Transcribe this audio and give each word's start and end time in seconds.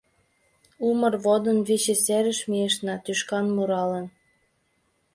Умыр 0.87 1.13
водын 1.25 1.57
Виче 1.67 1.95
серыш 2.03 2.39
Мийышна, 2.49 2.95
тӱшкан 3.03 3.45
муралын. 3.55 4.05